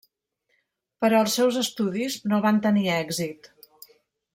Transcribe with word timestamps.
Però 1.05 1.19
els 1.25 1.37
seus 1.41 1.61
estudis 1.63 2.19
no 2.33 2.43
van 2.49 2.61
tenir 2.67 2.91
èxit. 2.99 3.55